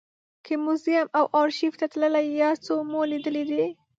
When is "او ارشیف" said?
1.17-1.73